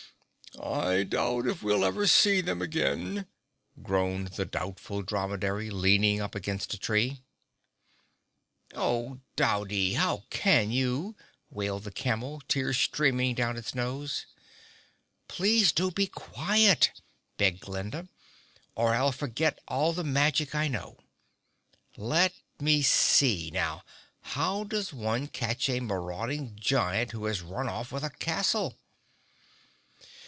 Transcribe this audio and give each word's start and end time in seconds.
"I 0.61 1.03
doubt 1.03 1.47
if 1.47 1.63
we'll 1.63 1.85
ever 1.85 2.05
see 2.05 2.41
them 2.41 2.61
again," 2.61 3.25
groaned 3.81 4.29
the 4.33 4.43
Doubtful 4.43 5.01
Dromedary, 5.01 5.69
leaning 5.69 6.19
up 6.19 6.35
against 6.35 6.73
a 6.73 6.77
tree. 6.77 7.21
"Oh 8.73 9.21
Doubty—how 9.37 10.25
can 10.29 10.69
you?" 10.69 11.15
wailed 11.49 11.85
the 11.85 11.91
Camel, 11.91 12.41
tears 12.49 12.77
streaming 12.77 13.33
down 13.33 13.55
its 13.55 13.73
nose. 13.73 14.25
"Please 15.29 15.71
do 15.71 15.89
be 15.89 16.07
quiet," 16.07 16.99
begged 17.37 17.61
Glinda, 17.61 18.09
"or 18.75 18.93
I'll 18.93 19.13
forget 19.13 19.57
all 19.69 19.93
the 19.93 20.03
magic 20.03 20.53
I 20.53 20.67
know. 20.67 20.97
Let 21.95 22.33
me 22.59 22.81
see, 22.81 23.51
now—how 23.51 24.65
does 24.65 24.91
one 24.91 25.29
catch 25.29 25.69
a 25.69 25.79
marauding 25.79 26.57
giant 26.59 27.11
who 27.11 27.23
has 27.27 27.41
run 27.41 27.69
off 27.69 27.93
with 27.93 28.03
a 28.03 28.09
castle?" 28.09 28.77